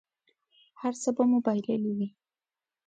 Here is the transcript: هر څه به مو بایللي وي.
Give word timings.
هر 0.81 0.93
څه 1.01 1.09
به 1.15 1.23
مو 1.29 1.37
بایللي 1.45 1.91
وي. 1.97 2.09